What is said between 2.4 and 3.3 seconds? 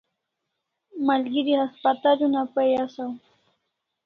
pai asaw